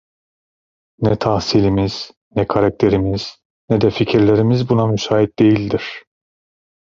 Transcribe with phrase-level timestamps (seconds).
[1.01, 3.27] Ne tahsilimiz, ne karakterimiz,
[3.69, 6.05] ne de fikirlerimiz buna müsait değildir.